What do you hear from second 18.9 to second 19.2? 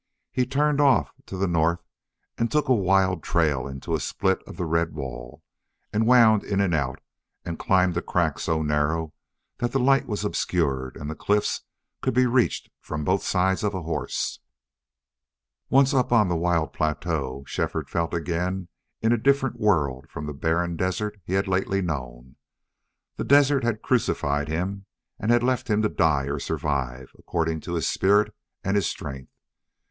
in a